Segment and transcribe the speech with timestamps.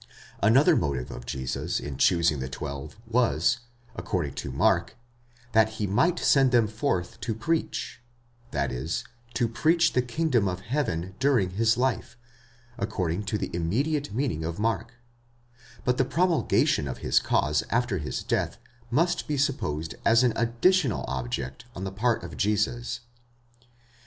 [0.41, 3.59] Another motive of Jesus in choosing the twelve, was,
[3.95, 4.97] according to Mark,
[5.51, 8.01] that he might send them forth to preach,
[8.49, 9.03] that is,
[9.35, 12.17] to preach the kingdom of heaven during his life,
[12.79, 14.95] according to the immediate meaning of Mark;
[15.85, 18.57] but the promulgation of his cause after his death,
[18.89, 23.01] must be supposed as an addi tional object on the part of Jesus.